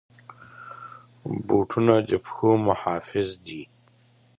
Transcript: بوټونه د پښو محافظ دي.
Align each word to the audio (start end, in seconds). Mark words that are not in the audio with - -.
بوټونه 1.47 1.93
د 2.07 2.09
پښو 2.23 2.49
محافظ 2.67 3.29
دي. 3.45 3.61